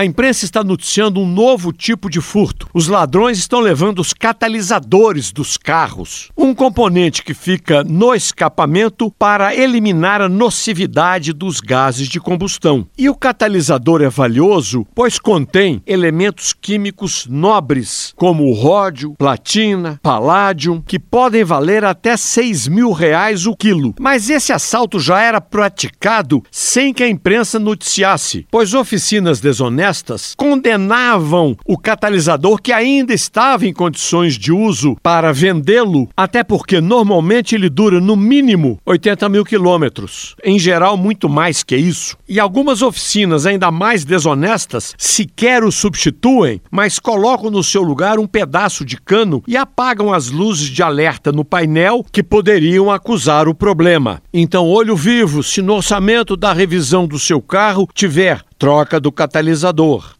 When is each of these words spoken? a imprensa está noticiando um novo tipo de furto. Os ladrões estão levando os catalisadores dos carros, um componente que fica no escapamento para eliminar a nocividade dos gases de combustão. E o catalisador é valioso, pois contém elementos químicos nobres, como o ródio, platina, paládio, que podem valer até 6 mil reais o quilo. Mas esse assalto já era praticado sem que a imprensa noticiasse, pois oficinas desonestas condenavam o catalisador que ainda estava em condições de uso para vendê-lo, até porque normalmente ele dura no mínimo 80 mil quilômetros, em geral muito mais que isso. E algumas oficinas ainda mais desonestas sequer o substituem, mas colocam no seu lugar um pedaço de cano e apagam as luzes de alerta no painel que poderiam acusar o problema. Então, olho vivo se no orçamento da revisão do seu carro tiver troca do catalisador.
a 0.00 0.04
imprensa 0.06 0.46
está 0.46 0.64
noticiando 0.64 1.20
um 1.20 1.30
novo 1.30 1.74
tipo 1.74 2.08
de 2.08 2.22
furto. 2.22 2.66
Os 2.72 2.88
ladrões 2.88 3.36
estão 3.36 3.60
levando 3.60 3.98
os 3.98 4.14
catalisadores 4.14 5.30
dos 5.30 5.58
carros, 5.58 6.30
um 6.34 6.54
componente 6.54 7.22
que 7.22 7.34
fica 7.34 7.84
no 7.84 8.14
escapamento 8.14 9.12
para 9.18 9.54
eliminar 9.54 10.22
a 10.22 10.28
nocividade 10.28 11.34
dos 11.34 11.60
gases 11.60 12.08
de 12.08 12.18
combustão. 12.18 12.86
E 12.96 13.10
o 13.10 13.14
catalisador 13.14 14.00
é 14.00 14.08
valioso, 14.08 14.86
pois 14.94 15.18
contém 15.18 15.82
elementos 15.86 16.54
químicos 16.54 17.26
nobres, 17.28 18.14
como 18.16 18.44
o 18.44 18.54
ródio, 18.54 19.14
platina, 19.18 20.00
paládio, 20.02 20.82
que 20.86 20.98
podem 20.98 21.44
valer 21.44 21.84
até 21.84 22.16
6 22.16 22.68
mil 22.68 22.92
reais 22.92 23.44
o 23.44 23.54
quilo. 23.54 23.94
Mas 24.00 24.30
esse 24.30 24.50
assalto 24.50 24.98
já 24.98 25.20
era 25.20 25.42
praticado 25.42 26.42
sem 26.50 26.94
que 26.94 27.02
a 27.02 27.08
imprensa 27.08 27.58
noticiasse, 27.58 28.46
pois 28.50 28.72
oficinas 28.72 29.40
desonestas 29.40 29.89
condenavam 30.36 31.56
o 31.66 31.76
catalisador 31.76 32.60
que 32.62 32.72
ainda 32.72 33.12
estava 33.12 33.66
em 33.66 33.72
condições 33.72 34.34
de 34.34 34.52
uso 34.52 34.96
para 35.02 35.32
vendê-lo, 35.32 36.08
até 36.16 36.44
porque 36.44 36.80
normalmente 36.80 37.54
ele 37.54 37.68
dura 37.68 38.00
no 38.00 38.16
mínimo 38.16 38.78
80 38.86 39.28
mil 39.28 39.44
quilômetros, 39.44 40.36
em 40.44 40.58
geral 40.58 40.96
muito 40.96 41.28
mais 41.28 41.62
que 41.62 41.76
isso. 41.76 42.16
E 42.28 42.38
algumas 42.38 42.82
oficinas 42.82 43.46
ainda 43.46 43.70
mais 43.70 44.04
desonestas 44.04 44.94
sequer 44.96 45.64
o 45.64 45.72
substituem, 45.72 46.60
mas 46.70 46.98
colocam 46.98 47.50
no 47.50 47.62
seu 47.62 47.82
lugar 47.82 48.18
um 48.18 48.26
pedaço 48.26 48.84
de 48.84 48.96
cano 48.96 49.42
e 49.46 49.56
apagam 49.56 50.12
as 50.12 50.30
luzes 50.30 50.68
de 50.68 50.82
alerta 50.82 51.32
no 51.32 51.44
painel 51.44 52.04
que 52.12 52.22
poderiam 52.22 52.90
acusar 52.90 53.48
o 53.48 53.54
problema. 53.54 54.22
Então, 54.32 54.68
olho 54.68 54.96
vivo 54.96 55.42
se 55.42 55.62
no 55.62 55.74
orçamento 55.74 56.36
da 56.36 56.52
revisão 56.52 57.06
do 57.06 57.18
seu 57.18 57.40
carro 57.40 57.88
tiver 57.94 58.42
troca 58.60 59.00
do 59.00 59.10
catalisador. 59.10 60.19